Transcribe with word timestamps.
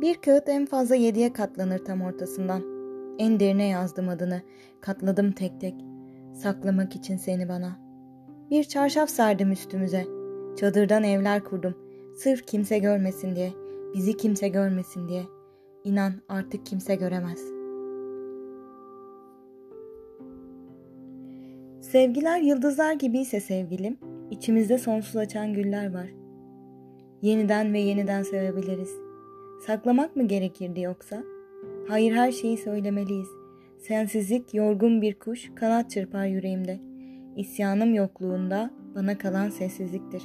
Bir 0.00 0.14
kağıt 0.14 0.48
en 0.48 0.66
fazla 0.66 0.94
yediye 0.94 1.32
katlanır 1.32 1.78
tam 1.78 2.02
ortasından. 2.02 2.62
En 3.18 3.40
derine 3.40 3.68
yazdım 3.68 4.08
adını. 4.08 4.42
Katladım 4.80 5.32
tek 5.32 5.60
tek. 5.60 5.74
Saklamak 6.34 6.96
için 6.96 7.16
seni 7.16 7.48
bana. 7.48 7.78
Bir 8.50 8.64
çarşaf 8.64 9.10
serdim 9.10 9.52
üstümüze. 9.52 10.06
Çadırdan 10.56 11.04
evler 11.04 11.44
kurdum. 11.44 11.74
Sırf 12.16 12.46
kimse 12.46 12.78
görmesin 12.78 13.36
diye. 13.36 13.52
Bizi 13.94 14.16
kimse 14.16 14.48
görmesin 14.48 15.08
diye. 15.08 15.22
İnan 15.84 16.12
artık 16.28 16.66
kimse 16.66 16.94
göremez. 16.94 17.38
Sevgiler 21.80 22.40
yıldızlar 22.40 22.92
gibiyse 22.92 23.40
sevgilim, 23.40 23.98
içimizde 24.30 24.78
sonsuz 24.78 25.16
açan 25.16 25.54
güller 25.54 25.94
var. 25.94 26.08
Yeniden 27.22 27.72
ve 27.72 27.78
yeniden 27.78 28.22
sevebiliriz. 28.22 29.03
Saklamak 29.66 30.16
mı 30.16 30.28
gerekirdi 30.28 30.80
yoksa? 30.80 31.24
Hayır 31.88 32.12
her 32.12 32.32
şeyi 32.32 32.56
söylemeliyiz. 32.56 33.28
Sensizlik 33.78 34.54
yorgun 34.54 35.02
bir 35.02 35.18
kuş 35.18 35.50
kanat 35.54 35.90
çırpar 35.90 36.26
yüreğimde. 36.26 36.80
İsyanım 37.36 37.94
yokluğunda 37.94 38.70
bana 38.94 39.18
kalan 39.18 39.50
sessizliktir. 39.50 40.22